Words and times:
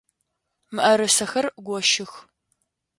Мыӏэрысэхэр 0.73 1.45
гощых! 1.65 2.11